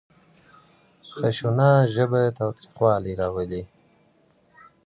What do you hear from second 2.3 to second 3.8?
تاوتريخوالی راولي.